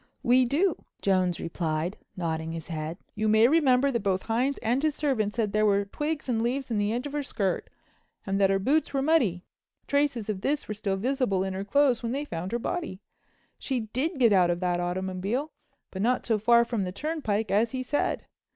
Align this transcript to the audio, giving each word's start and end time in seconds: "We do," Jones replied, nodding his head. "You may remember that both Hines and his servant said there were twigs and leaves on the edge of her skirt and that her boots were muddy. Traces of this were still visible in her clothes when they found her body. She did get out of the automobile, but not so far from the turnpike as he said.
"We 0.23 0.45
do," 0.45 0.83
Jones 1.03 1.39
replied, 1.39 1.95
nodding 2.17 2.53
his 2.53 2.69
head. 2.69 2.97
"You 3.13 3.27
may 3.27 3.47
remember 3.47 3.91
that 3.91 3.99
both 4.01 4.23
Hines 4.23 4.57
and 4.63 4.81
his 4.81 4.95
servant 4.95 5.35
said 5.35 5.51
there 5.53 5.63
were 5.63 5.85
twigs 5.85 6.27
and 6.27 6.41
leaves 6.41 6.71
on 6.71 6.79
the 6.79 6.91
edge 6.91 7.05
of 7.05 7.13
her 7.13 7.21
skirt 7.21 7.69
and 8.25 8.41
that 8.41 8.49
her 8.49 8.57
boots 8.57 8.95
were 8.95 9.03
muddy. 9.03 9.43
Traces 9.85 10.27
of 10.27 10.41
this 10.41 10.67
were 10.67 10.73
still 10.73 10.97
visible 10.97 11.43
in 11.43 11.53
her 11.53 11.63
clothes 11.63 12.01
when 12.01 12.13
they 12.13 12.25
found 12.25 12.51
her 12.51 12.57
body. 12.57 12.99
She 13.59 13.81
did 13.93 14.17
get 14.17 14.33
out 14.33 14.49
of 14.49 14.59
the 14.59 14.65
automobile, 14.79 15.51
but 15.91 16.01
not 16.01 16.25
so 16.25 16.39
far 16.39 16.65
from 16.65 16.83
the 16.83 16.91
turnpike 16.91 17.51
as 17.51 17.69
he 17.69 17.83
said. 17.83 18.25